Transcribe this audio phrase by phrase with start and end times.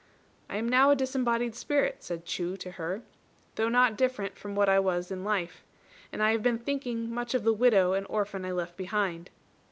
[0.49, 3.03] "I am now a disembodied spirit," said Chu to her,
[3.53, 5.63] "though not different from what I was in life;
[6.11, 9.29] and I have been thinking much of the widow and orphan I left behind."